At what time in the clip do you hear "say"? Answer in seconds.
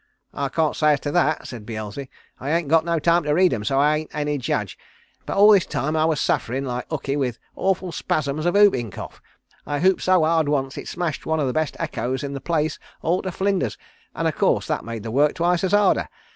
0.75-0.93